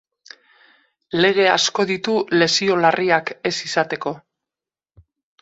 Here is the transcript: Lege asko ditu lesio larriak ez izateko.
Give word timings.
Lege 1.19 1.45
asko 1.55 1.85
ditu 1.91 2.15
lesio 2.39 2.79
larriak 2.87 3.31
ez 3.51 3.53
izateko. 3.69 4.17